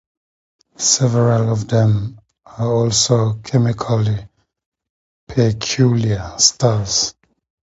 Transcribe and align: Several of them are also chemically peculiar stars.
Several 0.79 1.51
of 1.53 1.67
them 1.67 2.19
are 2.43 2.67
also 2.73 3.33
chemically 3.43 4.29
peculiar 5.27 6.33
stars. 6.39 7.13